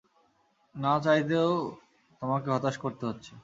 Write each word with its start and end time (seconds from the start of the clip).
না 0.75 0.93
চাইতেও 0.99 1.51
তোমাকে 2.21 2.47
হতাশ 2.51 2.75
করতে 2.77 3.03
হচ্ছে। 3.05 3.31